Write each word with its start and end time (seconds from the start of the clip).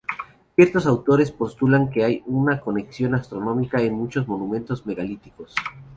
Ciertos 0.55 0.87
autores 0.87 1.29
postulan 1.31 1.91
que 1.91 2.03
hay 2.03 2.23
una 2.25 2.59
conexión 2.59 3.13
astronómica 3.13 3.79
en 3.83 3.93
muchos 3.93 4.27
monumentos 4.27 4.83
megalíticos. 4.87 5.53